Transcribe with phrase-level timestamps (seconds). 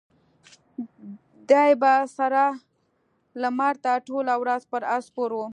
[1.49, 2.45] دی به سره
[3.41, 5.39] لمر ته ټوله ورځ پر آس سپور و.